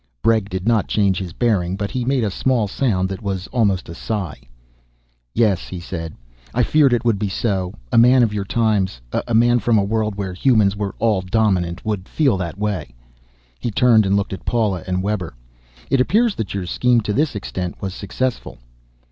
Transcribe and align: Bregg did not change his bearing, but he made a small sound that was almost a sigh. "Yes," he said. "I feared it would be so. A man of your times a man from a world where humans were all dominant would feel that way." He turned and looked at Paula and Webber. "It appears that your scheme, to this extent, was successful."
Bregg 0.23 0.49
did 0.49 0.67
not 0.67 0.87
change 0.87 1.19
his 1.19 1.31
bearing, 1.31 1.75
but 1.75 1.91
he 1.91 2.03
made 2.05 2.23
a 2.23 2.31
small 2.31 2.67
sound 2.67 3.07
that 3.09 3.21
was 3.21 3.45
almost 3.49 3.87
a 3.87 3.93
sigh. 3.93 4.41
"Yes," 5.31 5.67
he 5.67 5.79
said. 5.79 6.15
"I 6.55 6.63
feared 6.63 6.91
it 6.91 7.05
would 7.05 7.19
be 7.19 7.29
so. 7.29 7.75
A 7.91 7.99
man 7.99 8.23
of 8.23 8.33
your 8.33 8.43
times 8.43 8.99
a 9.27 9.35
man 9.35 9.59
from 9.59 9.77
a 9.77 9.83
world 9.83 10.15
where 10.15 10.33
humans 10.33 10.75
were 10.75 10.95
all 10.97 11.21
dominant 11.21 11.85
would 11.85 12.09
feel 12.09 12.35
that 12.37 12.57
way." 12.57 12.95
He 13.59 13.69
turned 13.69 14.07
and 14.07 14.15
looked 14.15 14.33
at 14.33 14.43
Paula 14.43 14.83
and 14.87 15.03
Webber. 15.03 15.35
"It 15.91 16.01
appears 16.01 16.33
that 16.33 16.55
your 16.55 16.65
scheme, 16.65 17.01
to 17.01 17.13
this 17.13 17.35
extent, 17.35 17.79
was 17.79 17.93
successful." 17.93 18.57